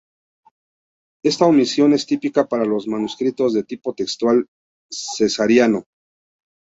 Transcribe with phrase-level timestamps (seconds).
[1.23, 4.47] Esta omisión es típica para los manuscritos de tipo textual
[4.89, 5.83] cesariano.